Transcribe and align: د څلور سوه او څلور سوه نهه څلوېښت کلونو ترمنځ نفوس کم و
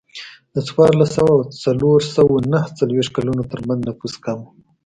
د 0.53 0.55
څلور 0.67 1.07
سوه 1.15 1.31
او 1.35 1.39
څلور 1.63 1.99
سوه 2.15 2.35
نهه 2.51 2.69
څلوېښت 2.79 3.11
کلونو 3.17 3.43
ترمنځ 3.51 3.79
نفوس 3.87 4.13
کم 4.25 4.37
و 4.43 4.47